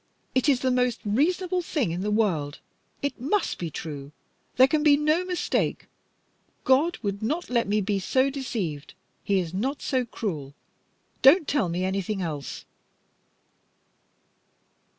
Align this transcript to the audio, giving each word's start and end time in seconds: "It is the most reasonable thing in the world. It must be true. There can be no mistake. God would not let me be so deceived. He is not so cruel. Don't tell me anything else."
"It 0.33 0.49
is 0.49 0.61
the 0.61 0.71
most 0.71 0.99
reasonable 1.05 1.61
thing 1.61 1.91
in 1.91 2.01
the 2.01 2.09
world. 2.09 2.57
It 3.03 3.21
must 3.21 3.59
be 3.59 3.69
true. 3.69 4.11
There 4.55 4.67
can 4.67 4.81
be 4.81 4.97
no 4.97 5.23
mistake. 5.23 5.85
God 6.63 6.97
would 7.03 7.21
not 7.21 7.51
let 7.51 7.67
me 7.67 7.81
be 7.81 7.99
so 7.99 8.31
deceived. 8.31 8.95
He 9.23 9.37
is 9.37 9.53
not 9.53 9.79
so 9.83 10.05
cruel. 10.05 10.55
Don't 11.21 11.47
tell 11.47 11.69
me 11.69 11.85
anything 11.85 12.19
else." 12.19 12.65